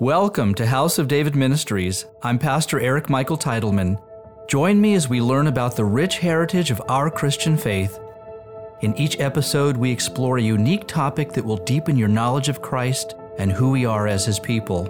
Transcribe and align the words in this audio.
Welcome 0.00 0.56
to 0.56 0.66
House 0.66 0.98
of 0.98 1.06
David 1.06 1.36
Ministries. 1.36 2.06
I'm 2.20 2.36
Pastor 2.36 2.80
Eric 2.80 3.08
Michael 3.08 3.38
Titleman. 3.38 4.02
Join 4.48 4.80
me 4.80 4.94
as 4.94 5.08
we 5.08 5.20
learn 5.20 5.46
about 5.46 5.76
the 5.76 5.84
rich 5.84 6.18
heritage 6.18 6.72
of 6.72 6.82
our 6.88 7.08
Christian 7.08 7.56
faith. 7.56 8.00
In 8.80 8.96
each 8.96 9.20
episode, 9.20 9.76
we 9.76 9.92
explore 9.92 10.38
a 10.38 10.42
unique 10.42 10.88
topic 10.88 11.32
that 11.34 11.44
will 11.44 11.58
deepen 11.58 11.96
your 11.96 12.08
knowledge 12.08 12.48
of 12.48 12.60
Christ 12.60 13.14
and 13.38 13.52
who 13.52 13.70
we 13.70 13.86
are 13.86 14.08
as 14.08 14.26
His 14.26 14.40
people. 14.40 14.88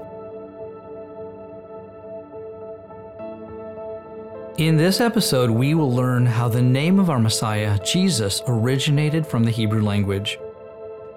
In 4.57 4.79
this 4.79 5.03
episode, 5.03 5.51
we 5.51 5.75
will 5.75 5.93
learn 5.93 6.25
how 6.25 6.49
the 6.49 6.63
name 6.63 6.99
of 6.99 7.11
our 7.11 7.21
Messiah, 7.21 7.79
Jesus, 7.85 8.41
originated 8.49 9.27
from 9.27 9.45
the 9.45 9.51
Hebrew 9.51 9.83
language. 9.83 10.39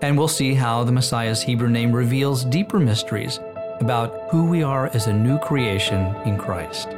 And 0.02 0.18
we'll 0.18 0.28
see 0.28 0.54
how 0.54 0.84
the 0.84 0.92
Messiah's 0.92 1.42
Hebrew 1.42 1.70
name 1.70 1.94
reveals 1.94 2.44
deeper 2.44 2.80
mysteries 2.80 3.40
about 3.80 4.30
who 4.30 4.46
we 4.46 4.64
are 4.64 4.88
as 4.88 5.08
a 5.08 5.14
new 5.14 5.38
creation 5.40 6.16
in 6.26 6.38
Christ. 6.38 6.90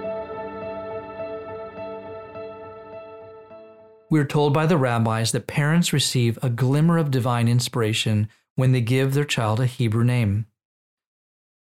We're 4.09 4.25
told 4.25 4.53
by 4.53 4.65
the 4.65 4.77
rabbis 4.77 5.31
that 5.34 5.47
parents 5.47 5.93
receive 5.93 6.39
a 6.41 6.49
glimmer 6.49 6.97
of 6.97 7.11
divine 7.11 7.47
inspiration 7.47 8.27
when 8.55 8.71
they 8.71 8.81
give 8.81 9.13
their 9.13 9.25
child 9.25 9.59
a 9.59 9.65
Hebrew 9.67 10.03
name. 10.03 10.47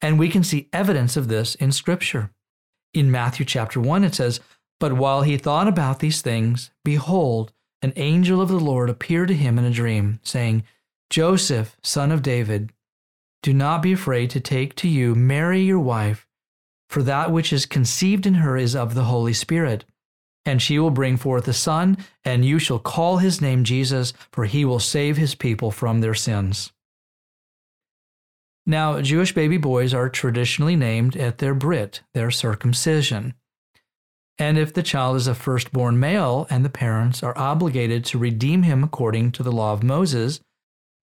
And 0.01 0.19
we 0.19 0.31
can 0.31 0.43
see 0.43 0.71
evidence 0.73 1.17
of 1.17 1.29
this 1.29 1.55
in 1.57 1.73
Scripture. 1.73 2.31
In 2.95 3.11
Matthew 3.11 3.45
chapter 3.45 3.81
1, 3.81 4.05
it 4.05 4.15
says, 4.15 4.41
But 4.79 4.95
while 4.95 5.23
he 5.23 5.37
thought 5.37 5.69
about 5.69 5.99
these 5.99 6.23
things, 6.23 6.71
behold, 6.83 7.53
an 7.83 7.93
angel 7.97 8.41
of 8.41 8.49
the 8.49 8.59
Lord 8.59 8.89
appeared 8.91 9.29
to 9.29 9.35
him 9.35 9.59
in 9.59 9.65
a 9.65 9.71
dream, 9.71 10.21
saying, 10.23 10.65
Joseph, 11.11 11.77
son 11.83 12.11
of 12.11 12.23
David, 12.23 12.73
do 13.43 13.55
not 13.55 13.83
be 13.83 13.93
afraid 13.93 14.31
to 14.31 14.41
take 14.41 14.75
to 14.77 14.89
you 14.89 15.15
Mary 15.15 15.63
your 15.63 15.81
wife, 15.81 16.27
for 16.89 17.03
that 17.03 17.31
which 17.31 17.53
is 17.53 17.67
conceived 17.67 18.27
in 18.27 18.35
her 18.35 18.57
is 18.57 18.77
of 18.77 18.95
the 18.95 19.05
Holy 19.05 19.33
Spirit. 19.33 19.85
And 20.47 20.61
she 20.61 20.79
will 20.79 20.91
bring 20.91 21.17
forth 21.17 21.47
a 21.49 21.53
son, 21.53 21.99
and 22.25 22.45
you 22.45 22.59
shall 22.59 22.79
call 22.79 23.19
his 23.19 23.41
name 23.41 23.65
Jesus, 23.65 24.13
for 24.33 24.47
he 24.47 24.65
will 24.65 24.81
save 24.81 25.17
his 25.17 25.35
people 25.35 25.71
from 25.71 26.01
their 26.01 26.15
sins. 26.15 26.73
Now, 28.67 29.01
Jewish 29.01 29.35
baby 29.35 29.57
boys 29.57 29.93
are 29.95 30.09
traditionally 30.09 30.77
named 30.77 31.17
at 31.17 31.39
their 31.39 31.55
Brit, 31.55 32.03
their 32.15 32.31
circumcision. 32.31 33.35
And 34.39 34.57
if 34.57 34.73
the 34.73 34.83
child 34.83 35.17
is 35.17 35.27
a 35.27 35.35
firstborn 35.35 36.01
male 36.01 36.47
and 36.49 36.65
the 36.65 36.71
parents 36.71 37.23
are 37.23 37.37
obligated 37.37 38.05
to 38.07 38.19
redeem 38.19 38.63
him 38.63 38.83
according 38.83 39.33
to 39.33 39.43
the 39.43 39.53
law 39.53 39.73
of 39.73 39.83
Moses, 39.83 40.41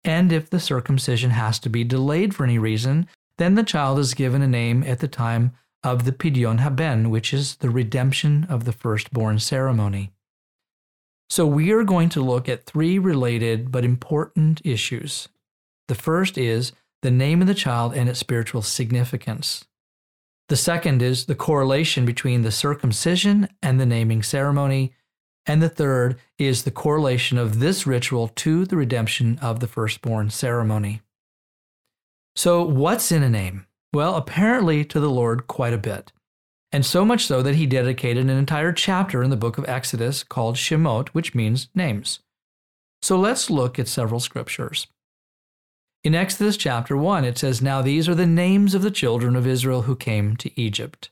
and 0.04 0.32
if 0.32 0.50
the 0.50 0.60
circumcision 0.60 1.32
has 1.32 1.60
to 1.60 1.70
be 1.70 1.84
delayed 1.84 2.36
for 2.36 2.44
any 2.44 2.58
reason, 2.58 3.08
then 3.38 3.56
the 3.56 3.64
child 3.64 4.00
is 4.00 4.14
given 4.14 4.42
a 4.42 4.48
name 4.48 4.84
at 4.84 5.00
the 5.00 5.08
time 5.08 5.54
of 5.84 6.06
the 6.06 6.12
Pidyon 6.12 6.60
Haben, 6.60 7.10
which 7.10 7.34
is 7.34 7.56
the 7.56 7.70
redemption 7.70 8.46
of 8.50 8.66
the 8.66 8.72
firstborn 8.72 9.40
ceremony. 9.40 10.12
So 11.30 11.48
we 11.48 11.72
are 11.72 11.84
going 11.84 12.10
to 12.10 12.22
look 12.22 12.48
at 12.48 12.66
three 12.66 13.00
related 13.00 13.72
but 13.72 13.84
important 13.84 14.62
issues. 14.64 15.30
The 15.88 15.96
first 15.96 16.38
is 16.38 16.74
the 17.02 17.12
name 17.12 17.42
of 17.42 17.48
the 17.48 17.54
child 17.54 17.94
and 17.94 18.08
its 18.08 18.20
spiritual 18.20 18.62
significance. 18.62 19.66
The 20.50 20.56
second 20.56 21.02
is 21.02 21.26
the 21.26 21.36
correlation 21.36 22.06
between 22.06 22.44
the 22.44 22.52
circumcision 22.52 23.50
and 23.62 23.80
the 23.80 23.86
naming 23.86 24.24
ceremony. 24.24 24.94
And 25.46 25.62
the 25.62 25.70
third 25.70 26.20
is 26.38 26.64
the 26.64 26.72
correlation 26.72 27.38
of 27.38 27.60
this 27.60 27.86
ritual 27.86 28.30
to 28.30 28.66
the 28.66 28.78
redemption 28.78 29.38
of 29.42 29.60
the 29.60 29.68
firstborn 29.68 30.30
ceremony. 30.30 31.02
So, 32.36 32.64
what's 32.64 33.12
in 33.12 33.24
a 33.24 33.30
name? 33.30 33.68
Well, 33.94 34.16
apparently 34.16 34.84
to 34.86 35.00
the 35.00 35.10
Lord 35.10 35.48
quite 35.48 35.74
a 35.74 35.78
bit. 35.78 36.12
And 36.72 36.84
so 36.84 37.06
much 37.06 37.26
so 37.26 37.44
that 37.44 37.56
he 37.56 37.68
dedicated 37.68 38.24
an 38.24 38.38
entire 38.38 38.74
chapter 38.74 39.22
in 39.22 39.30
the 39.30 39.38
book 39.38 39.60
of 39.60 39.70
Exodus 39.70 40.24
called 40.24 40.56
Shemot, 40.56 41.10
which 41.10 41.36
means 41.36 41.68
names. 41.76 42.20
So 43.04 43.20
let's 43.20 43.52
look 43.52 43.78
at 43.78 43.88
several 43.88 44.20
scriptures. 44.20 44.88
In 46.04 46.16
Exodus 46.16 46.58
chapter 46.58 46.98
1, 46.98 47.24
it 47.26 47.38
says, 47.38 47.62
Now 47.62 47.82
these 47.82 48.10
are 48.10 48.16
the 48.16 48.26
names 48.26 48.74
of 48.74 48.82
the 48.82 48.92
children 48.92 49.36
of 49.36 49.46
Israel 49.46 49.84
who 49.84 49.96
came 49.96 50.36
to 50.38 50.60
Egypt. 50.60 51.12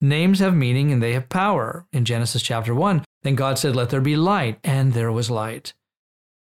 Names 0.00 0.38
have 0.38 0.54
meaning 0.54 0.92
and 0.92 1.02
they 1.02 1.12
have 1.14 1.28
power. 1.28 1.86
In 1.92 2.04
Genesis 2.04 2.42
chapter 2.42 2.74
1, 2.74 3.04
then 3.22 3.34
God 3.34 3.58
said, 3.58 3.74
Let 3.74 3.90
there 3.90 4.00
be 4.00 4.16
light, 4.16 4.58
and 4.62 4.92
there 4.92 5.10
was 5.10 5.30
light. 5.30 5.72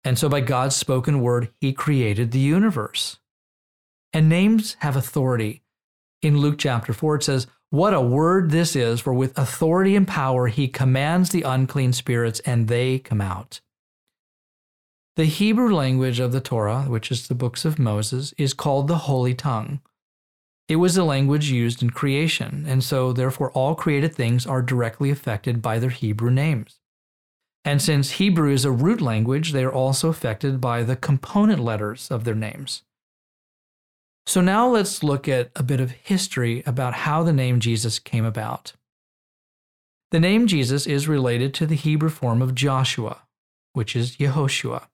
And 0.04 0.18
so 0.18 0.30
by 0.30 0.42
God's 0.42 0.76
spoken 0.76 1.22
word, 1.22 1.50
he 1.60 1.74
created 1.74 2.32
the 2.32 2.40
universe. 2.40 3.20
And 4.14 4.30
names 4.30 4.78
have 4.80 4.96
authority. 4.96 5.62
In 6.22 6.40
Luke 6.40 6.58
chapter 6.58 6.94
4, 6.94 7.16
it 7.18 7.24
says, 7.24 7.48
What 7.70 7.94
a 7.94 8.02
word 8.02 8.50
this 8.50 8.76
is, 8.76 9.00
for 9.00 9.14
with 9.14 9.38
authority 9.38 9.96
and 9.96 10.08
power 10.08 10.48
he 10.48 10.68
commands 10.68 11.30
the 11.30 11.44
unclean 11.44 11.94
spirits, 11.94 12.40
and 12.42 12.68
they 12.68 12.98
come 12.98 13.22
out. 13.22 13.62
The 15.18 15.26
Hebrew 15.26 15.74
language 15.74 16.20
of 16.20 16.32
the 16.32 16.42
Torah, 16.42 16.84
which 16.84 17.12
is 17.12 17.28
the 17.28 17.36
books 17.36 17.64
of 17.64 17.80
Moses, 17.80 18.34
is 18.38 18.54
called 18.54 18.88
the 18.88 18.98
Holy 19.00 19.34
Tongue. 19.34 19.82
It 20.68 20.78
was 20.78 20.96
the 20.96 21.04
language 21.04 21.52
used 21.52 21.84
in 21.84 21.92
creation, 21.92 22.66
and 22.68 22.84
so 22.84 23.14
therefore 23.14 23.52
all 23.52 23.76
created 23.76 24.16
things 24.16 24.48
are 24.48 24.64
directly 24.64 25.12
affected 25.12 25.62
by 25.62 25.78
their 25.78 25.92
Hebrew 25.92 26.32
names. 26.32 26.80
And 27.64 27.82
since 27.82 28.12
Hebrew 28.12 28.52
is 28.52 28.66
a 28.66 28.72
root 28.72 29.00
language, 29.00 29.52
they 29.52 29.64
are 29.64 29.72
also 29.72 30.10
affected 30.10 30.60
by 30.60 30.84
the 30.84 30.96
component 30.96 31.60
letters 31.60 32.10
of 32.10 32.24
their 32.24 32.36
names. 32.36 32.84
So 34.26 34.42
now 34.42 34.68
let's 34.68 35.04
look 35.04 35.28
at 35.28 35.52
a 35.56 35.62
bit 35.62 35.80
of 35.80 35.92
history 35.92 36.64
about 36.66 36.94
how 36.94 37.22
the 37.22 37.34
name 37.34 37.60
Jesus 37.60 38.00
came 38.00 38.26
about. 38.26 38.74
The 40.10 40.20
name 40.20 40.48
Jesus 40.48 40.88
is 40.88 41.08
related 41.08 41.54
to 41.56 41.68
the 41.68 41.76
Hebrew 41.76 42.10
form 42.10 42.42
of 42.42 42.56
Joshua, 42.56 43.22
which 43.74 43.96
is 43.96 44.18
Yehoshua 44.18 44.88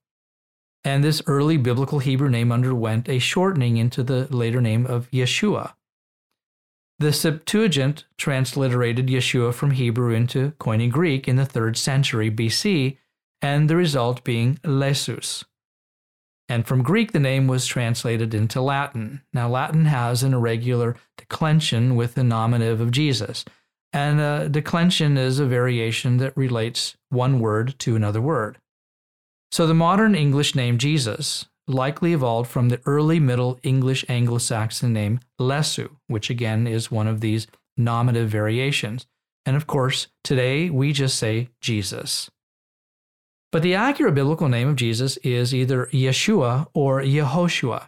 and 0.84 1.03
this 1.03 1.22
early 1.28 1.58
biblical 1.58 2.00
Hebrew 2.00 2.30
name 2.30 2.52
underwent 2.52 3.08
a 3.08 3.19
shortening 3.19 3.78
into 3.78 4.03
the 4.03 4.28
later 4.36 4.62
name 4.62 4.86
of 4.86 5.09
Yeshua. 5.12 5.74
The 7.00 7.14
Septuagint 7.14 8.06
transliterated 8.18 9.08
Yeshua 9.08 9.53
from 9.53 9.72
Hebrew 9.72 10.14
into 10.14 10.52
Koine 10.59 10.92
Greek 10.92 11.28
in 11.28 11.36
the 11.36 11.46
3rd 11.46 11.78
century 11.78 12.30
BC, 12.30 12.97
and 13.42 13.69
the 13.69 13.75
result 13.75 14.24
being 14.24 14.59
Iesus. 14.64 15.44
And 16.47 16.68
from 16.68 16.84
Greek, 16.84 17.12
the 17.12 17.19
name 17.19 17.48
was 17.48 17.66
translated 17.66 18.34
into 18.34 18.62
Latin. 18.62 19.22
Now, 19.34 19.50
Latin 19.50 19.86
has 19.86 20.22
an 20.22 20.34
irregular 20.34 20.96
declension 21.18 21.96
with 21.96 22.13
the 22.13 22.24
nominative 22.24 22.81
of 22.81 22.92
Jesus, 22.92 23.46
and 23.94 24.19
a 24.19 24.50
declension 24.50 25.18
is 25.18 25.40
a 25.40 25.46
variation 25.46 26.18
that 26.18 26.38
relates 26.38 26.98
one 27.09 27.40
word 27.40 27.80
to 27.80 27.96
another 27.96 28.22
word. 28.22 28.59
So 29.51 29.67
the 29.67 29.73
modern 29.73 30.16
English 30.16 30.56
name 30.56 30.78
Jesus 30.78 31.45
likely 31.67 32.13
evolved 32.13 32.50
from 32.50 32.69
the 32.69 32.79
early 32.85 33.19
Middle 33.19 33.59
English 33.63 34.06
Anglo 34.07 34.38
Saxon 34.38 34.94
name 34.94 35.19
Iesu, 35.39 35.89
which 36.07 36.29
again 36.29 36.67
is 36.67 36.91
one 36.91 37.07
of 37.07 37.22
these 37.22 37.47
nominative 37.75 38.29
variations. 38.29 39.07
And 39.45 39.56
of 39.56 39.67
course, 39.67 40.07
today 40.23 40.69
we 40.69 40.94
just 40.94 41.17
say 41.17 41.50
Jesus. 41.59 42.29
But 43.51 43.63
the 43.63 43.75
accurate 43.75 44.16
biblical 44.16 44.47
name 44.47 44.69
of 44.69 44.78
Jesus 44.78 45.17
is 45.17 45.53
either 45.53 45.88
Yeshua 45.88 46.68
or 46.73 47.01
Yehoshua. 47.01 47.88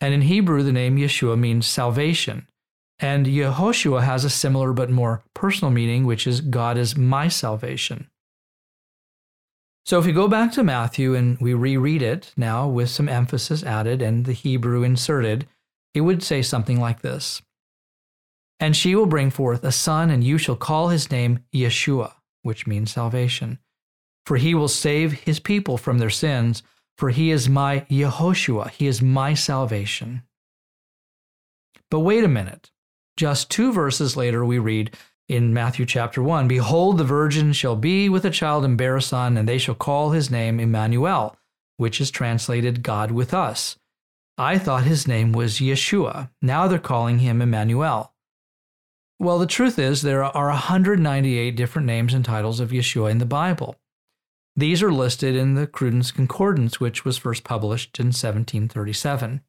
And 0.00 0.14
in 0.14 0.22
Hebrew, 0.22 0.62
the 0.62 0.72
name 0.72 0.96
Yeshua 0.96 1.38
means 1.38 1.66
salvation. 1.66 2.46
And 3.00 3.26
Yehoshua 3.26 4.02
has 4.02 4.24
a 4.24 4.30
similar 4.30 4.72
but 4.72 4.90
more 4.90 5.24
personal 5.34 5.72
meaning, 5.72 6.04
which 6.04 6.26
is 6.26 6.40
God 6.40 6.78
is 6.78 6.96
my 6.96 7.26
salvation. 7.28 8.09
So 9.84 9.98
if 9.98 10.06
we 10.06 10.12
go 10.12 10.28
back 10.28 10.52
to 10.52 10.62
Matthew 10.62 11.14
and 11.14 11.38
we 11.40 11.54
reread 11.54 12.02
it 12.02 12.32
now 12.36 12.68
with 12.68 12.90
some 12.90 13.08
emphasis 13.08 13.62
added 13.62 14.02
and 14.02 14.24
the 14.24 14.32
Hebrew 14.32 14.82
inserted, 14.82 15.48
it 15.94 16.02
would 16.02 16.22
say 16.22 16.42
something 16.42 16.80
like 16.80 17.02
this 17.02 17.42
And 18.58 18.76
she 18.76 18.94
will 18.94 19.06
bring 19.06 19.30
forth 19.30 19.64
a 19.64 19.72
son, 19.72 20.10
and 20.10 20.22
you 20.22 20.38
shall 20.38 20.56
call 20.56 20.88
his 20.88 21.10
name 21.10 21.44
Yeshua, 21.52 22.12
which 22.42 22.66
means 22.66 22.92
salvation. 22.92 23.58
For 24.26 24.36
he 24.36 24.54
will 24.54 24.68
save 24.68 25.12
his 25.12 25.40
people 25.40 25.76
from 25.76 25.98
their 25.98 26.10
sins, 26.10 26.62
for 26.96 27.10
he 27.10 27.30
is 27.30 27.48
my 27.48 27.80
Yehoshua, 27.90 28.70
he 28.70 28.86
is 28.86 29.02
my 29.02 29.34
salvation. 29.34 30.22
But 31.90 32.00
wait 32.00 32.22
a 32.22 32.28
minute. 32.28 32.70
Just 33.16 33.50
two 33.50 33.72
verses 33.72 34.16
later, 34.16 34.44
we 34.44 34.58
read, 34.58 34.96
in 35.30 35.54
Matthew 35.54 35.86
chapter 35.86 36.20
1 36.20 36.48
Behold, 36.48 36.98
the 36.98 37.04
virgin 37.04 37.52
shall 37.52 37.76
be 37.76 38.08
with 38.08 38.24
a 38.24 38.30
child 38.30 38.64
and 38.64 38.76
bear 38.76 38.96
a 38.96 39.02
son, 39.02 39.36
and 39.36 39.48
they 39.48 39.58
shall 39.58 39.76
call 39.76 40.10
his 40.10 40.28
name 40.28 40.58
Emmanuel, 40.58 41.36
which 41.76 42.00
is 42.00 42.10
translated 42.10 42.82
God 42.82 43.12
with 43.12 43.32
us. 43.32 43.78
I 44.36 44.58
thought 44.58 44.82
his 44.82 45.06
name 45.06 45.30
was 45.30 45.58
Yeshua. 45.58 46.30
Now 46.42 46.66
they're 46.66 46.80
calling 46.80 47.20
him 47.20 47.40
Emmanuel. 47.40 48.12
Well, 49.20 49.38
the 49.38 49.46
truth 49.46 49.78
is, 49.78 50.02
there 50.02 50.24
are 50.24 50.48
198 50.48 51.54
different 51.54 51.86
names 51.86 52.12
and 52.12 52.24
titles 52.24 52.58
of 52.58 52.70
Yeshua 52.70 53.12
in 53.12 53.18
the 53.18 53.26
Bible. 53.26 53.76
These 54.56 54.82
are 54.82 54.92
listed 54.92 55.36
in 55.36 55.54
the 55.54 55.68
Cruden's 55.68 56.10
Concordance, 56.10 56.80
which 56.80 57.04
was 57.04 57.18
first 57.18 57.44
published 57.44 58.00
in 58.00 58.06
1737. 58.06 59.42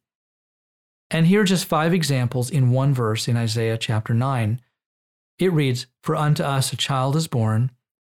And 1.10 1.26
here 1.26 1.40
are 1.40 1.44
just 1.44 1.64
five 1.64 1.92
examples 1.92 2.50
in 2.50 2.70
one 2.70 2.94
verse 2.94 3.26
in 3.26 3.36
Isaiah 3.36 3.76
chapter 3.76 4.14
9. 4.14 4.60
It 5.38 5.52
reads, 5.52 5.86
For 6.02 6.16
unto 6.16 6.42
us 6.42 6.72
a 6.72 6.76
child 6.76 7.16
is 7.16 7.28
born, 7.28 7.70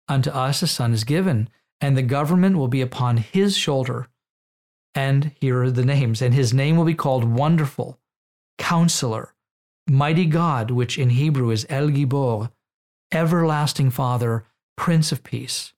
unto 0.09 0.31
us 0.31 0.63
a 0.63 0.67
son 0.67 0.93
is 0.93 1.05
given, 1.05 1.49
and 1.81 1.97
the 1.97 2.03
government 2.03 2.57
will 2.57 2.69
be 2.69 2.81
upon 2.81 3.19
his 3.19 3.57
shoulder. 3.57 4.09
And 4.95 5.33
here 5.41 5.63
are 5.63 5.71
the 5.71 5.85
names, 5.85 6.23
and 6.23 6.33
his 6.33 6.55
name 6.55 6.77
will 6.77 6.85
be 6.85 6.95
called 6.95 7.25
Wonderful, 7.25 7.99
Counselor, 8.59 9.35
Mighty 9.89 10.27
God, 10.27 10.71
which 10.71 10.99
in 10.99 11.11
Hebrew 11.11 11.51
is 11.51 11.67
El 11.69 11.89
Gibor, 11.89 12.51
Everlasting 13.13 13.91
Father, 13.91 14.45
Prince 14.77 15.13
of 15.13 15.23
Peace. 15.23 15.73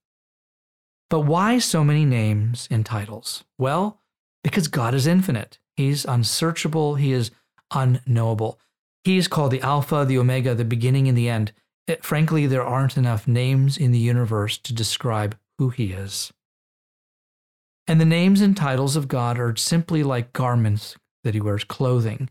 But 1.11 1.21
why 1.21 1.59
so 1.59 1.83
many 1.83 2.05
names 2.05 2.69
and 2.71 2.85
titles? 2.85 3.45
Well, 3.59 4.01
because 4.45 4.69
God 4.69 4.95
is 4.95 5.07
infinite. 5.07 5.59
He's 5.77 6.05
unsearchable, 6.05 6.97
He 6.97 7.13
is 7.13 7.31
unknowable. 7.73 8.59
He 9.09 9.17
is 9.17 9.27
called 9.27 9.53
the 9.53 9.63
Alpha, 9.63 10.05
the 10.07 10.19
Omega, 10.19 10.55
the 10.55 10.67
beginning 10.67 11.09
and 11.09 11.17
the 11.17 11.31
end. 11.31 11.53
It, 11.87 12.05
frankly, 12.05 12.47
there 12.47 12.63
aren't 12.63 12.99
enough 12.99 13.27
names 13.27 13.79
in 13.79 13.91
the 13.91 13.99
universe 13.99 14.59
to 14.59 14.75
describe 14.75 15.35
who 15.57 15.71
He 15.71 15.93
is. 15.93 16.31
And 17.87 17.99
the 17.99 18.05
names 18.05 18.43
and 18.43 18.55
titles 18.55 18.97
of 18.97 19.09
God 19.09 19.39
are 19.39 19.57
simply 19.57 20.03
like 20.03 20.35
garments 20.35 20.95
that 21.25 21.33
He 21.33 21.41
wears, 21.41 21.65
clothing. 21.65 22.29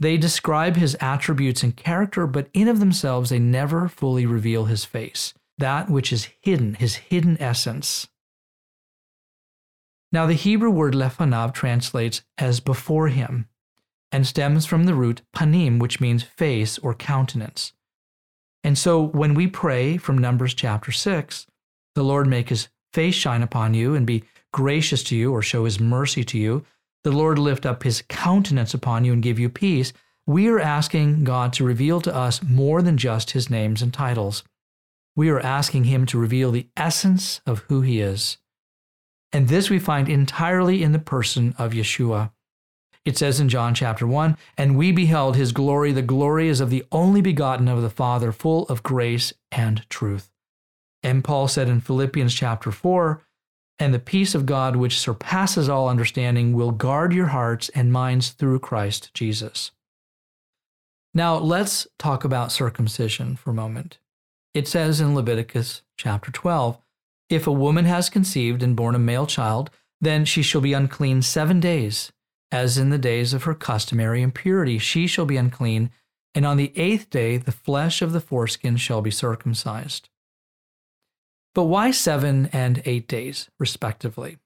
They 0.00 0.16
describe 0.16 0.74
His 0.74 0.96
attributes 1.00 1.62
and 1.62 1.76
character, 1.76 2.26
but 2.26 2.48
in 2.52 2.66
of 2.66 2.80
themselves, 2.80 3.30
they 3.30 3.38
never 3.38 3.86
fully 3.86 4.26
reveal 4.26 4.64
His 4.64 4.84
face, 4.84 5.34
that 5.58 5.88
which 5.88 6.12
is 6.12 6.30
hidden, 6.40 6.74
His 6.74 6.96
hidden 6.96 7.40
essence. 7.40 8.08
Now, 10.10 10.26
the 10.26 10.34
Hebrew 10.34 10.70
word 10.70 10.94
lefanav 10.94 11.54
translates 11.54 12.22
as 12.36 12.58
before 12.58 13.06
him 13.06 13.46
and 14.10 14.26
stems 14.26 14.66
from 14.66 14.84
the 14.84 14.94
root 14.94 15.22
panim, 15.34 15.78
which 15.78 16.00
means 16.00 16.22
face 16.22 16.78
or 16.78 16.94
countenance. 16.94 17.72
And 18.64 18.76
so 18.76 19.02
when 19.02 19.34
we 19.34 19.46
pray 19.46 19.96
from 19.96 20.18
Numbers 20.18 20.54
chapter 20.54 20.92
6, 20.92 21.46
the 21.94 22.02
Lord 22.02 22.26
make 22.26 22.48
his 22.48 22.68
face 22.92 23.14
shine 23.14 23.42
upon 23.42 23.74
you 23.74 23.94
and 23.94 24.06
be 24.06 24.24
gracious 24.52 25.02
to 25.04 25.16
you 25.16 25.32
or 25.32 25.42
show 25.42 25.64
his 25.64 25.78
mercy 25.78 26.24
to 26.24 26.38
you, 26.38 26.64
the 27.04 27.12
Lord 27.12 27.38
lift 27.38 27.64
up 27.64 27.82
his 27.82 28.02
countenance 28.08 28.74
upon 28.74 29.04
you 29.04 29.12
and 29.12 29.22
give 29.22 29.38
you 29.38 29.48
peace, 29.48 29.92
we 30.26 30.48
are 30.48 30.60
asking 30.60 31.24
God 31.24 31.52
to 31.54 31.64
reveal 31.64 32.00
to 32.02 32.14
us 32.14 32.42
more 32.42 32.82
than 32.82 32.98
just 32.98 33.30
his 33.30 33.48
names 33.48 33.80
and 33.80 33.94
titles. 33.94 34.42
We 35.16 35.30
are 35.30 35.40
asking 35.40 35.84
him 35.84 36.06
to 36.06 36.18
reveal 36.18 36.50
the 36.52 36.68
essence 36.76 37.40
of 37.46 37.60
who 37.68 37.80
he 37.80 38.00
is. 38.00 38.38
And 39.32 39.48
this 39.48 39.70
we 39.70 39.78
find 39.78 40.08
entirely 40.08 40.82
in 40.82 40.92
the 40.92 40.98
person 40.98 41.54
of 41.58 41.72
Yeshua. 41.72 42.30
It 43.08 43.16
says 43.16 43.40
in 43.40 43.48
John 43.48 43.74
chapter 43.74 44.06
1 44.06 44.36
And 44.58 44.76
we 44.76 44.92
beheld 44.92 45.34
his 45.34 45.52
glory. 45.52 45.92
The 45.92 46.02
glory 46.02 46.50
is 46.50 46.60
of 46.60 46.68
the 46.68 46.84
only 46.92 47.22
begotten 47.22 47.66
of 47.66 47.80
the 47.80 47.88
Father, 47.88 48.32
full 48.32 48.66
of 48.66 48.82
grace 48.82 49.32
and 49.50 49.88
truth. 49.88 50.30
And 51.02 51.24
Paul 51.24 51.48
said 51.48 51.70
in 51.70 51.80
Philippians 51.80 52.34
chapter 52.34 52.70
4 52.70 53.22
And 53.78 53.94
the 53.94 53.98
peace 53.98 54.34
of 54.34 54.44
God, 54.44 54.76
which 54.76 54.98
surpasses 54.98 55.70
all 55.70 55.88
understanding, 55.88 56.52
will 56.52 56.70
guard 56.70 57.14
your 57.14 57.28
hearts 57.28 57.70
and 57.70 57.90
minds 57.90 58.28
through 58.28 58.58
Christ 58.58 59.14
Jesus. 59.14 59.70
Now, 61.14 61.38
let's 61.38 61.86
talk 61.98 62.24
about 62.24 62.52
circumcision 62.52 63.36
for 63.36 63.52
a 63.52 63.54
moment. 63.54 64.00
It 64.52 64.68
says 64.68 65.00
in 65.00 65.14
Leviticus 65.14 65.80
chapter 65.96 66.30
12 66.30 66.76
if 67.30 67.46
a 67.46 67.52
woman 67.52 67.86
has 67.86 68.10
conceived 68.10 68.62
and 68.62 68.76
born 68.76 68.94
a 68.94 68.98
male 68.98 69.26
child, 69.26 69.70
then 69.98 70.26
she 70.26 70.42
shall 70.42 70.60
be 70.60 70.74
unclean 70.74 71.22
seven 71.22 71.58
days, 71.58 72.12
as 72.50 72.78
in 72.78 72.90
the 72.90 72.98
days 72.98 73.34
of 73.34 73.44
her 73.44 73.54
customary 73.54 74.22
impurity. 74.22 74.78
She 74.78 75.06
shall 75.06 75.26
be 75.26 75.36
unclean, 75.36 75.90
and 76.34 76.46
on 76.46 76.56
the 76.56 76.72
eighth 76.76 77.10
day 77.10 77.36
the 77.36 77.52
flesh 77.52 78.02
of 78.02 78.12
the 78.12 78.20
foreskin 78.20 78.76
shall 78.76 79.02
be 79.02 79.10
circumcised. 79.10 80.08
But 81.54 81.64
why 81.64 81.90
seven 81.90 82.46
and 82.52 82.82
eight 82.84 83.08
days, 83.08 83.48
respectively? 83.58 84.38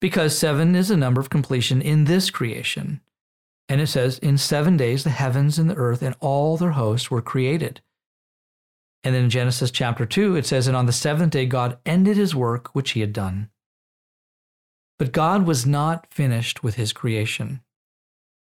Because 0.00 0.36
seven 0.36 0.74
is 0.74 0.90
a 0.90 0.96
number 0.96 1.20
of 1.20 1.30
completion 1.30 1.82
in 1.82 2.04
this 2.04 2.30
creation. 2.30 3.00
And 3.68 3.80
it 3.80 3.86
says, 3.86 4.18
In 4.18 4.36
seven 4.36 4.76
days 4.76 5.04
the 5.04 5.10
heavens 5.10 5.58
and 5.58 5.70
the 5.70 5.76
earth 5.76 6.02
and 6.02 6.16
all 6.20 6.56
their 6.56 6.72
hosts 6.72 7.10
were 7.10 7.22
created. 7.22 7.80
And 9.02 9.14
then 9.14 9.24
in 9.24 9.30
Genesis 9.30 9.70
chapter 9.70 10.04
2, 10.04 10.36
it 10.36 10.44
says, 10.44 10.66
And 10.66 10.76
on 10.76 10.86
the 10.86 10.92
seventh 10.92 11.32
day, 11.32 11.46
God 11.46 11.78
ended 11.86 12.16
his 12.16 12.34
work 12.34 12.74
which 12.74 12.90
he 12.90 13.00
had 13.00 13.12
done. 13.12 13.48
But 15.00 15.12
God 15.12 15.46
was 15.46 15.64
not 15.64 16.06
finished 16.12 16.62
with 16.62 16.74
his 16.74 16.92
creation. 16.92 17.62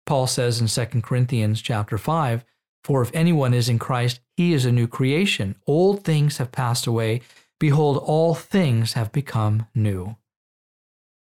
Paul 0.05 0.27
says 0.27 0.61
in 0.61 0.67
2 0.67 1.01
Corinthians 1.01 1.61
chapter 1.61 1.97
5, 1.97 2.45
For 2.85 3.01
if 3.01 3.11
anyone 3.13 3.53
is 3.53 3.67
in 3.67 3.77
Christ, 3.77 4.21
he 4.37 4.53
is 4.53 4.63
a 4.63 4.71
new 4.71 4.87
creation. 4.87 5.57
Old 5.67 6.05
things 6.05 6.37
have 6.37 6.53
passed 6.53 6.87
away. 6.87 7.19
Behold, 7.59 7.97
all 7.97 8.33
things 8.33 8.93
have 8.93 9.11
become 9.11 9.67
new. 9.75 10.15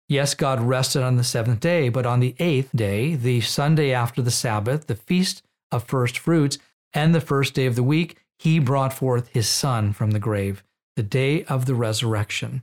Yes, 0.08 0.36
God 0.36 0.62
rested 0.62 1.02
on 1.02 1.16
the 1.16 1.24
seventh 1.24 1.62
day, 1.62 1.90
but 1.90 2.06
on 2.06 2.20
the 2.20 2.36
eighth 2.38 2.70
day, 2.76 3.16
the 3.16 3.42
Sunday 3.42 3.92
after 3.92 4.22
the 4.22 4.30
Sabbath, 4.30 4.86
the 4.86 4.96
feast 4.96 5.42
of 5.72 5.84
first 5.84 6.20
fruits, 6.20 6.60
and 6.94 7.16
the 7.16 7.22
first 7.22 7.56
day 7.56 7.66
of 7.66 7.76
the 7.76 7.82
week, 7.82 8.20
he 8.38 8.60
brought 8.60 8.94
forth 8.94 9.30
his 9.30 9.50
son 9.50 9.94
from 9.94 10.12
the 10.12 10.20
grave, 10.20 10.64
the 10.96 11.02
day 11.02 11.44
of 11.46 11.66
the 11.66 11.74
resurrection. 11.74 12.62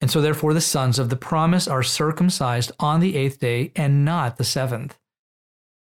And 0.00 0.10
so, 0.10 0.20
therefore, 0.20 0.54
the 0.54 0.60
sons 0.60 0.98
of 0.98 1.10
the 1.10 1.16
promise 1.16 1.66
are 1.66 1.82
circumcised 1.82 2.70
on 2.78 3.00
the 3.00 3.16
eighth 3.16 3.40
day 3.40 3.72
and 3.74 4.04
not 4.04 4.36
the 4.36 4.44
seventh. 4.44 4.96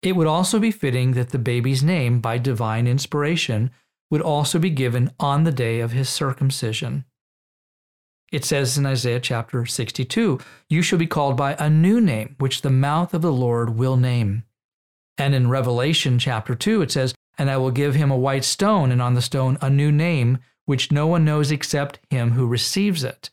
It 0.02 0.14
would 0.14 0.28
also 0.28 0.60
be 0.60 0.70
fitting 0.70 1.12
that 1.12 1.30
the 1.30 1.38
baby's 1.38 1.82
name, 1.82 2.20
by 2.20 2.38
divine 2.38 2.86
inspiration, 2.86 3.70
would 4.10 4.22
also 4.22 4.58
be 4.58 4.70
given 4.70 5.10
on 5.18 5.44
the 5.44 5.52
day 5.52 5.80
of 5.80 5.92
his 5.92 6.08
circumcision. 6.08 7.04
It 8.30 8.44
says 8.44 8.78
in 8.78 8.86
Isaiah 8.86 9.20
chapter 9.20 9.66
62, 9.66 10.38
You 10.68 10.82
shall 10.82 10.98
be 10.98 11.06
called 11.06 11.36
by 11.36 11.56
a 11.58 11.68
new 11.68 12.00
name, 12.00 12.36
which 12.38 12.62
the 12.62 12.70
mouth 12.70 13.14
of 13.14 13.22
the 13.22 13.32
Lord 13.32 13.76
will 13.76 13.96
name. 13.96 14.44
And 15.16 15.34
in 15.34 15.50
Revelation 15.50 16.18
chapter 16.18 16.54
2, 16.54 16.82
it 16.82 16.92
says, 16.92 17.14
and 17.38 17.50
I 17.50 17.56
will 17.56 17.70
give 17.70 17.94
him 17.94 18.10
a 18.10 18.16
white 18.16 18.44
stone, 18.44 18.90
and 18.90 19.00
on 19.00 19.14
the 19.14 19.22
stone 19.22 19.58
a 19.62 19.70
new 19.70 19.92
name, 19.92 20.38
which 20.66 20.92
no 20.92 21.06
one 21.06 21.24
knows 21.24 21.52
except 21.52 22.00
him 22.10 22.32
who 22.32 22.46
receives 22.46 23.04
it. 23.04 23.30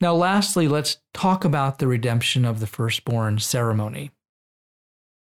Now, 0.00 0.14
lastly, 0.14 0.68
let's 0.68 0.98
talk 1.12 1.44
about 1.44 1.78
the 1.78 1.86
redemption 1.86 2.44
of 2.44 2.60
the 2.60 2.66
firstborn 2.66 3.38
ceremony. 3.38 4.10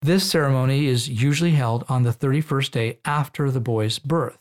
This 0.02 0.30
ceremony 0.30 0.88
is 0.88 1.10
usually 1.10 1.52
held 1.52 1.86
on 1.90 2.04
the 2.04 2.12
31st 2.12 2.72
day 2.72 3.00
after 3.04 3.52
the 3.52 3.60
boy's 3.60 4.00
birth. 4.00 4.40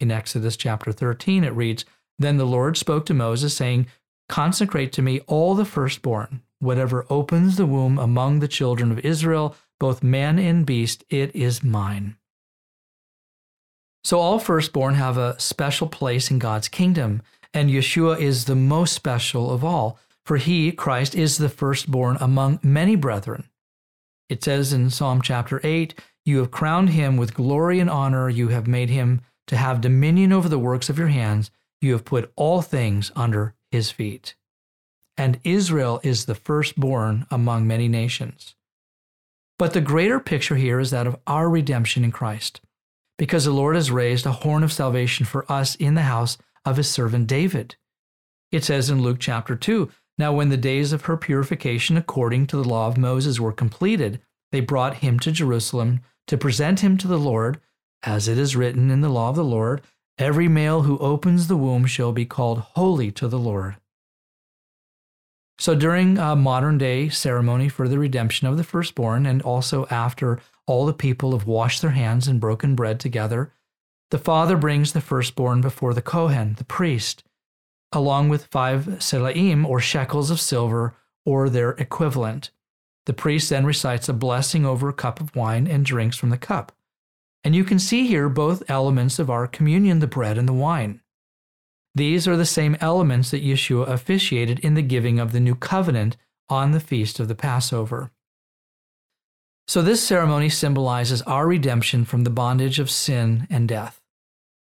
In 0.00 0.10
Exodus 0.10 0.56
chapter 0.56 0.92
13, 0.92 1.44
it 1.44 1.54
reads 1.54 1.84
Then 2.18 2.36
the 2.36 2.44
Lord 2.44 2.76
spoke 2.76 3.06
to 3.06 3.14
Moses, 3.14 3.56
saying, 3.56 3.86
Consecrate 4.28 4.92
to 4.92 5.02
me 5.02 5.20
all 5.26 5.54
the 5.54 5.64
firstborn, 5.64 6.42
whatever 6.58 7.06
opens 7.10 7.56
the 7.56 7.66
womb 7.66 7.98
among 7.98 8.40
the 8.40 8.48
children 8.48 8.90
of 8.90 8.98
Israel 9.00 9.56
both 9.80 10.02
man 10.02 10.38
and 10.38 10.64
beast, 10.64 11.04
it 11.10 11.34
is 11.34 11.62
mine. 11.62 12.16
So 14.02 14.18
all 14.18 14.38
firstborn 14.38 14.94
have 14.94 15.16
a 15.16 15.38
special 15.40 15.88
place 15.88 16.30
in 16.30 16.38
God's 16.38 16.68
kingdom, 16.68 17.22
and 17.54 17.70
Yeshua 17.70 18.18
is 18.18 18.44
the 18.44 18.56
most 18.56 18.92
special 18.92 19.50
of 19.50 19.64
all, 19.64 19.98
for 20.26 20.36
he, 20.36 20.72
Christ, 20.72 21.14
is 21.14 21.38
the 21.38 21.48
firstborn 21.48 22.18
among 22.20 22.58
many 22.62 22.96
brethren. 22.96 23.48
It 24.28 24.42
says 24.42 24.72
in 24.72 24.90
Psalm 24.90 25.22
chapter 25.22 25.60
8, 25.62 25.98
You 26.24 26.38
have 26.38 26.50
crowned 26.50 26.90
him 26.90 27.16
with 27.16 27.34
glory 27.34 27.78
and 27.78 27.88
honor, 27.88 28.28
you 28.28 28.48
have 28.48 28.66
made 28.66 28.90
him 28.90 29.20
to 29.46 29.56
have 29.56 29.80
dominion 29.80 30.32
over 30.32 30.48
the 30.48 30.58
works 30.58 30.88
of 30.88 30.98
your 30.98 31.08
hands, 31.08 31.50
you 31.80 31.92
have 31.92 32.04
put 32.04 32.32
all 32.34 32.62
things 32.62 33.12
under 33.14 33.54
his 33.70 33.90
feet. 33.90 34.34
And 35.16 35.38
Israel 35.44 36.00
is 36.02 36.24
the 36.24 36.34
firstborn 36.34 37.26
among 37.30 37.66
many 37.66 37.86
nations. 37.86 38.56
But 39.58 39.74
the 39.74 39.80
greater 39.80 40.18
picture 40.18 40.56
here 40.56 40.80
is 40.80 40.90
that 40.90 41.06
of 41.06 41.16
our 41.26 41.48
redemption 41.48 42.02
in 42.02 42.10
Christ, 42.10 42.60
because 43.18 43.44
the 43.44 43.52
Lord 43.52 43.76
has 43.76 43.90
raised 43.90 44.26
a 44.26 44.32
horn 44.32 44.64
of 44.64 44.72
salvation 44.72 45.24
for 45.26 45.50
us 45.52 45.76
in 45.76 45.94
the 45.94 46.02
house 46.02 46.36
of 46.64 46.76
his 46.76 46.90
servant 46.90 47.26
David. 47.26 47.76
It 48.52 48.64
says 48.64 48.90
in 48.90 49.02
Luke 49.02 49.18
chapter 49.20 49.56
2 49.56 49.90
Now, 50.18 50.32
when 50.32 50.48
the 50.48 50.56
days 50.56 50.92
of 50.92 51.02
her 51.02 51.16
purification 51.16 51.96
according 51.96 52.46
to 52.48 52.56
the 52.56 52.68
law 52.68 52.86
of 52.86 52.96
Moses 52.96 53.40
were 53.40 53.52
completed, 53.52 54.20
they 54.52 54.60
brought 54.60 54.98
him 54.98 55.18
to 55.20 55.32
Jerusalem 55.32 56.00
to 56.26 56.38
present 56.38 56.80
him 56.80 56.96
to 56.98 57.08
the 57.08 57.18
Lord, 57.18 57.60
as 58.02 58.28
it 58.28 58.38
is 58.38 58.56
written 58.56 58.90
in 58.90 59.00
the 59.00 59.08
law 59.08 59.30
of 59.30 59.36
the 59.36 59.44
Lord 59.44 59.82
Every 60.16 60.46
male 60.46 60.82
who 60.82 60.98
opens 60.98 61.48
the 61.48 61.56
womb 61.56 61.86
shall 61.86 62.12
be 62.12 62.24
called 62.24 62.60
holy 62.60 63.10
to 63.12 63.26
the 63.26 63.38
Lord. 63.38 63.76
So 65.58 65.74
during 65.74 66.18
a 66.18 66.36
modern 66.36 66.78
day 66.78 67.08
ceremony 67.08 67.68
for 67.68 67.88
the 67.88 67.98
redemption 67.98 68.46
of 68.46 68.56
the 68.56 68.62
firstborn, 68.64 69.26
and 69.26 69.42
also 69.42 69.86
after 69.90 70.40
all 70.66 70.86
the 70.86 70.92
people 70.92 71.32
have 71.32 71.46
washed 71.46 71.82
their 71.82 71.90
hands 71.90 72.28
and 72.28 72.40
broken 72.40 72.76
bread 72.76 73.00
together, 73.00 73.52
the 74.10 74.18
father 74.18 74.56
brings 74.56 74.92
the 74.92 75.00
firstborn 75.00 75.60
before 75.60 75.94
the 75.94 76.02
Kohen, 76.02 76.54
the 76.54 76.64
priest, 76.64 77.24
along 77.92 78.28
with 78.28 78.46
five 78.46 78.86
selaim 79.00 79.66
or 79.66 79.80
shekels 79.80 80.30
of 80.30 80.40
silver 80.40 80.96
or 81.24 81.48
their 81.48 81.70
equivalent. 81.72 82.50
The 83.06 83.12
priest 83.12 83.50
then 83.50 83.66
recites 83.66 84.08
a 84.08 84.12
blessing 84.12 84.64
over 84.64 84.88
a 84.88 84.94
cup 84.94 85.20
of 85.20 85.34
wine 85.36 85.66
and 85.66 85.84
drinks 85.84 86.16
from 86.16 86.30
the 86.30 86.38
cup. 86.38 86.72
And 87.42 87.54
you 87.54 87.64
can 87.64 87.78
see 87.78 88.06
here 88.06 88.28
both 88.28 88.68
elements 88.68 89.18
of 89.18 89.28
our 89.28 89.46
communion, 89.46 89.98
the 89.98 90.06
bread 90.06 90.38
and 90.38 90.48
the 90.48 90.54
wine. 90.54 91.00
These 91.94 92.26
are 92.26 92.36
the 92.36 92.46
same 92.46 92.76
elements 92.80 93.30
that 93.30 93.44
Yeshua 93.44 93.86
officiated 93.86 94.58
in 94.60 94.74
the 94.74 94.82
giving 94.82 95.20
of 95.20 95.32
the 95.32 95.40
new 95.40 95.54
covenant 95.54 96.16
on 96.48 96.72
the 96.72 96.80
feast 96.80 97.20
of 97.20 97.28
the 97.28 97.34
Passover. 97.34 98.10
So, 99.66 99.80
this 99.80 100.02
ceremony 100.02 100.50
symbolizes 100.50 101.22
our 101.22 101.46
redemption 101.46 102.04
from 102.04 102.24
the 102.24 102.30
bondage 102.30 102.78
of 102.78 102.90
sin 102.90 103.46
and 103.48 103.66
death. 103.66 104.00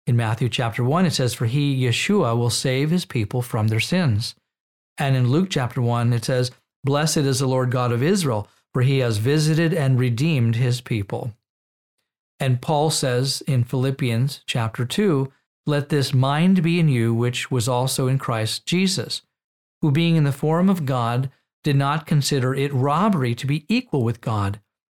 In 0.05 0.17
Matthew 0.17 0.49
chapter 0.49 0.83
1, 0.83 1.05
it 1.05 1.11
says, 1.11 1.33
For 1.33 1.45
he, 1.45 1.81
Yeshua, 1.81 2.37
will 2.37 2.49
save 2.49 2.89
his 2.89 3.05
people 3.05 3.41
from 3.41 3.67
their 3.67 3.79
sins. 3.79 4.35
And 4.97 5.15
in 5.15 5.29
Luke 5.29 5.49
chapter 5.49 5.81
1, 5.81 6.11
it 6.11 6.25
says, 6.25 6.51
Blessed 6.83 7.17
is 7.17 7.39
the 7.39 7.47
Lord 7.47 7.71
God 7.71 7.91
of 7.91 8.03
Israel, 8.03 8.47
for 8.73 8.81
he 8.81 8.99
has 8.99 9.17
visited 9.17 9.73
and 9.73 9.99
redeemed 9.99 10.55
his 10.55 10.81
people. 10.81 11.33
And 12.39 12.61
Paul 12.61 12.89
says 12.89 13.41
in 13.47 13.63
Philippians 13.63 14.43
chapter 14.45 14.83
2, 14.83 15.31
Let 15.65 15.89
this 15.89 16.13
mind 16.13 16.63
be 16.63 16.79
in 16.79 16.89
you, 16.89 17.13
which 17.13 17.51
was 17.51 17.67
also 17.69 18.07
in 18.07 18.17
Christ 18.17 18.65
Jesus, 18.65 19.21
who 19.81 19.91
being 19.91 20.15
in 20.15 20.23
the 20.23 20.31
form 20.31 20.69
of 20.69 20.85
God, 20.85 21.31
did 21.63 21.75
not 21.75 22.07
consider 22.07 22.55
it 22.55 22.73
robbery 22.73 23.35
to 23.35 23.45
be 23.45 23.65
equal 23.69 24.03
with 24.03 24.21
God, 24.21 24.59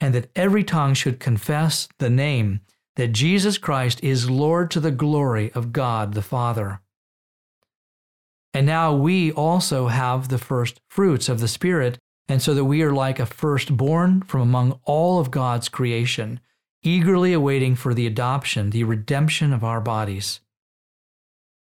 and 0.00 0.14
that 0.14 0.30
every 0.34 0.64
tongue 0.64 0.94
should 0.94 1.20
confess 1.20 1.88
the 1.98 2.10
name 2.10 2.60
that 2.96 3.08
Jesus 3.08 3.58
Christ 3.58 4.02
is 4.02 4.30
Lord 4.30 4.70
to 4.72 4.80
the 4.80 4.90
glory 4.90 5.52
of 5.52 5.72
God 5.72 6.14
the 6.14 6.22
Father. 6.22 6.80
And 8.52 8.66
now 8.66 8.94
we 8.94 9.30
also 9.32 9.88
have 9.88 10.28
the 10.28 10.38
first 10.38 10.80
fruits 10.88 11.28
of 11.28 11.40
the 11.40 11.48
Spirit, 11.48 11.98
and 12.28 12.42
so 12.42 12.54
that 12.54 12.64
we 12.64 12.82
are 12.82 12.92
like 12.92 13.20
a 13.20 13.26
firstborn 13.26 14.22
from 14.22 14.40
among 14.40 14.80
all 14.84 15.20
of 15.20 15.30
God's 15.30 15.68
creation, 15.68 16.40
eagerly 16.82 17.32
awaiting 17.32 17.76
for 17.76 17.94
the 17.94 18.06
adoption, 18.06 18.70
the 18.70 18.84
redemption 18.84 19.52
of 19.52 19.62
our 19.62 19.80
bodies. 19.80 20.40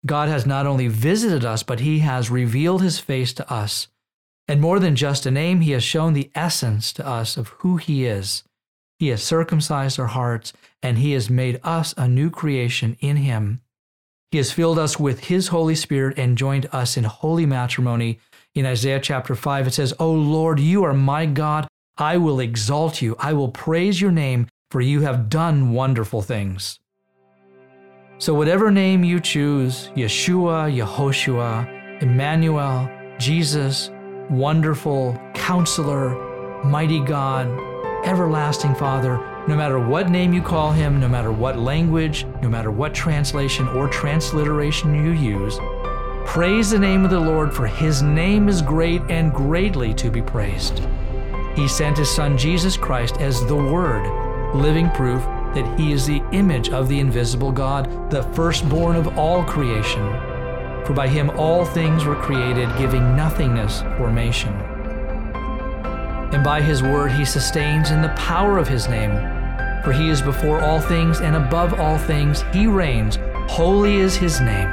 God 0.07 0.29
has 0.29 0.47
not 0.47 0.67
only 0.67 0.89
visited 0.89 1.45
us, 1.45 1.63
but 1.63 1.81
He 1.81 1.99
has 1.99 2.31
revealed 2.31 2.83
His 2.83 2.99
face 2.99 3.33
to 3.35 3.53
us. 3.53 3.89
And 4.51 4.61
more 4.61 4.81
than 4.81 4.97
just 4.97 5.27
a 5.27 5.31
name, 5.31 5.61
He 5.61 5.71
has 5.71 5.85
shown 5.85 6.13
the 6.13 6.29
essence 6.35 6.93
to 6.95 7.07
us 7.07 7.37
of 7.37 7.51
who 7.59 7.77
He 7.77 8.05
is. 8.05 8.43
He 8.99 9.07
has 9.11 9.23
circumcised 9.23 10.01
our 10.01 10.09
hearts, 10.09 10.53
and 10.83 10.99
He 10.99 11.13
has 11.13 11.31
made 11.31 11.61
us 11.63 11.95
a 11.97 12.09
new 12.09 12.31
creation 12.31 12.97
in 12.99 13.19
Him. 13.19 13.61
He 14.33 14.39
has 14.39 14.51
filled 14.51 14.77
us 14.77 14.99
with 14.99 15.21
His 15.21 15.49
Holy 15.49 15.77
Spirit 15.77 16.19
and 16.19 16.37
joined 16.37 16.69
us 16.73 16.97
in 16.97 17.05
holy 17.05 17.47
matrimony. 17.47 18.19
In 18.57 18.67
Isaiah 18.67 18.99
chapter 18.99 19.37
5, 19.37 19.69
it 19.69 19.75
says, 19.75 19.95
O 20.01 20.11
Lord, 20.11 20.59
you 20.59 20.83
are 20.83 20.95
my 20.95 21.27
God. 21.27 21.69
I 21.97 22.17
will 22.17 22.41
exalt 22.41 23.01
you. 23.01 23.15
I 23.21 23.35
will 23.35 23.51
praise 23.53 24.01
your 24.01 24.11
name, 24.11 24.49
for 24.73 24.81
you 24.81 25.03
have 25.03 25.29
done 25.29 25.75
wonderful 25.75 26.23
things. 26.23 26.81
So, 28.19 28.35
whatever 28.35 28.73
name 28.73 29.05
you 29.05 29.21
choose 29.21 29.91
Yeshua, 29.95 30.77
Yehoshua, 30.77 32.03
Emmanuel, 32.03 32.91
Jesus, 33.21 33.91
Wonderful, 34.31 35.21
Counselor, 35.35 36.63
Mighty 36.65 37.01
God, 37.01 37.49
Everlasting 38.07 38.77
Father, 38.77 39.17
no 39.49 39.57
matter 39.57 39.81
what 39.81 40.09
name 40.09 40.33
you 40.33 40.41
call 40.41 40.71
him, 40.71 41.01
no 41.01 41.09
matter 41.09 41.33
what 41.33 41.59
language, 41.59 42.25
no 42.41 42.49
matter 42.49 42.71
what 42.71 42.95
translation 42.95 43.67
or 43.71 43.89
transliteration 43.89 44.95
you 44.95 45.11
use, 45.11 45.59
praise 46.27 46.71
the 46.71 46.79
name 46.79 47.05
of 47.05 47.11
the 47.11 47.19
Lord, 47.19 47.53
for 47.53 47.67
his 47.67 48.03
name 48.03 48.49
is 48.49 48.63
great 48.63 49.03
and 49.09 49.35
greatly 49.35 49.93
to 49.95 50.13
be 50.13 50.23
praised. 50.23 50.81
He 51.57 51.67
sent 51.67 51.99
his 51.99 52.09
Son 52.09 52.39
Jesus 52.39 52.77
Christ 52.77 53.17
as 53.17 53.45
the 53.47 53.57
Word, 53.57 54.07
living 54.55 54.91
proof 54.91 55.25
that 55.55 55.77
he 55.77 55.91
is 55.91 56.07
the 56.07 56.23
image 56.31 56.69
of 56.71 56.87
the 56.87 57.01
invisible 57.01 57.51
God, 57.51 58.09
the 58.13 58.23
firstborn 58.23 58.95
of 58.95 59.19
all 59.19 59.43
creation. 59.43 60.30
For 60.91 60.95
by 60.95 61.07
him 61.07 61.31
all 61.31 61.65
things 61.65 62.05
were 62.05 62.17
created, 62.17 62.69
giving 62.77 63.15
nothingness 63.15 63.83
formation 63.97 64.53
and 66.33 66.43
by 66.45 66.61
his 66.61 66.83
word 66.83 67.13
he 67.13 67.25
sustains 67.25 67.93
in 67.93 68.03
the 68.03 68.09
power 68.11 68.59
of 68.59 68.67
his 68.67 68.89
name. 68.89 69.13
For 69.85 69.93
he 69.93 70.09
is 70.09 70.21
before 70.21 70.61
all 70.61 70.81
things, 70.81 71.21
and 71.21 71.37
above 71.37 71.79
all 71.79 71.97
things 71.97 72.43
he 72.53 72.67
reigns. 72.67 73.19
Holy 73.49 73.99
is 73.99 74.17
his 74.17 74.41
name. 74.41 74.69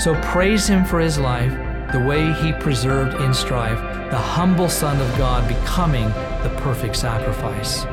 So 0.00 0.18
praise 0.22 0.66
him 0.66 0.86
for 0.86 1.00
his 1.00 1.18
life, 1.18 1.52
the 1.92 2.00
way 2.00 2.32
he 2.32 2.52
preserved 2.52 3.20
in 3.20 3.34
strife, 3.34 3.78
the 4.10 4.16
humble 4.16 4.70
Son 4.70 5.00
of 5.00 5.18
God 5.18 5.46
becoming 5.46 6.08
the 6.42 6.54
perfect 6.62 6.96
sacrifice. 6.96 7.84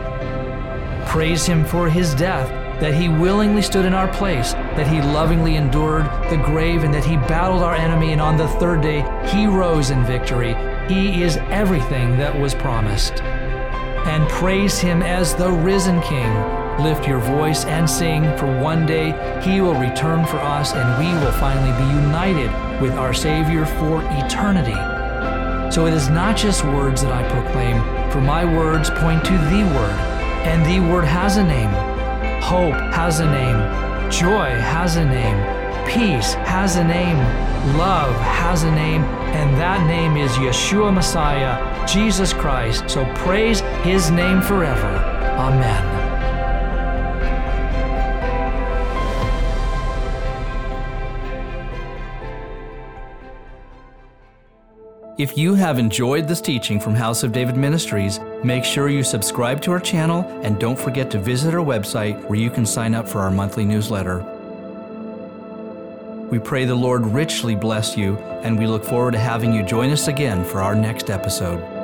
Praise 1.09 1.45
him 1.45 1.65
for 1.65 1.89
his 1.89 2.15
death, 2.15 2.49
that 2.79 2.93
he 2.93 3.09
willingly 3.09 3.61
stood 3.61 3.85
in 3.85 3.93
our 3.93 4.07
place, 4.13 4.53
that 4.53 4.87
he 4.87 5.01
lovingly 5.01 5.55
endured 5.55 6.05
the 6.29 6.37
grave, 6.37 6.83
and 6.83 6.93
that 6.93 7.05
he 7.05 7.17
battled 7.17 7.61
our 7.61 7.75
enemy, 7.75 8.11
and 8.11 8.21
on 8.21 8.37
the 8.37 8.47
third 8.47 8.81
day 8.81 9.01
he 9.31 9.47
rose 9.47 9.89
in 9.89 10.03
victory 10.05 10.55
he 10.87 11.21
is 11.21 11.35
everything 11.49 12.17
that 12.17 12.33
was 12.39 12.53
promised. 12.55 13.21
And 13.21 14.27
praise 14.29 14.79
Him 14.79 15.03
as 15.03 15.35
the 15.35 15.51
risen 15.51 16.01
King. 16.01 16.33
Lift 16.81 17.05
your 17.05 17.19
voice 17.19 17.65
and 17.65 17.89
sing, 17.89 18.23
for 18.37 18.47
one 18.61 18.85
day 18.85 19.11
He 19.43 19.59
will 19.59 19.75
return 19.75 20.25
for 20.25 20.37
us 20.37 20.73
and 20.73 20.97
we 20.97 21.13
will 21.21 21.33
finally 21.33 21.77
be 21.77 21.93
united 22.05 22.49
with 22.81 22.93
our 22.93 23.13
Savior 23.13 23.65
for 23.65 24.01
eternity. 24.11 24.79
So 25.73 25.87
it 25.87 25.93
is 25.93 26.07
not 26.07 26.37
just 26.37 26.63
words 26.63 27.01
that 27.01 27.11
I 27.11 27.29
proclaim, 27.29 27.81
for 28.09 28.21
my 28.21 28.45
words 28.45 28.89
point 28.89 29.25
to 29.25 29.33
the 29.33 29.63
Word, 29.75 29.99
and 30.47 30.65
the 30.65 30.79
Word 30.89 31.03
has 31.03 31.35
a 31.35 31.43
name. 31.43 31.86
Hope 32.47 32.79
has 32.93 33.19
a 33.19 33.25
name. 33.25 34.09
Joy 34.09 34.51
has 34.51 34.95
a 34.95 35.03
name. 35.03 35.35
Peace 35.85 36.33
has 36.45 36.77
a 36.77 36.83
name. 36.85 37.17
Love 37.77 38.15
has 38.21 38.63
a 38.63 38.71
name 38.71 39.03
and 39.35 39.53
that 39.57 39.85
name 39.85 40.15
is 40.15 40.31
Yeshua 40.31 40.93
Messiah, 40.93 41.85
Jesus 41.85 42.31
Christ. 42.31 42.89
So 42.89 43.03
praise 43.15 43.59
his 43.83 44.11
name 44.11 44.41
forever. 44.41 44.87
Amen. 45.37 46.07
If 55.17 55.37
you 55.37 55.55
have 55.55 55.79
enjoyed 55.79 56.29
this 56.29 56.39
teaching 56.39 56.79
from 56.79 56.95
House 56.95 57.23
of 57.23 57.33
David 57.33 57.57
Ministries, 57.57 58.21
make 58.43 58.63
sure 58.63 58.89
you 58.89 59.03
subscribe 59.03 59.61
to 59.63 59.71
our 59.71 59.79
channel 59.79 60.23
and 60.43 60.59
don't 60.59 60.79
forget 60.79 61.09
to 61.11 61.19
visit 61.19 61.53
our 61.53 61.65
website 61.65 62.23
where 62.25 62.39
you 62.39 62.49
can 62.49 62.65
sign 62.65 62.95
up 62.95 63.07
for 63.07 63.19
our 63.19 63.31
monthly 63.31 63.65
newsletter. 63.65 64.23
We 66.29 66.39
pray 66.39 66.65
the 66.65 66.75
Lord 66.75 67.05
richly 67.05 67.55
bless 67.55 67.95
you, 67.95 68.17
and 68.43 68.59
we 68.59 68.67
look 68.67 68.83
forward 68.83 69.11
to 69.11 69.19
having 69.19 69.53
you 69.53 69.63
join 69.63 69.91
us 69.91 70.09
again 70.09 70.43
for 70.43 70.61
our 70.61 70.75
next 70.75 71.09
episode. 71.09 71.76